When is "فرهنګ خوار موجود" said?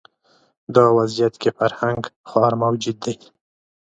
1.57-2.97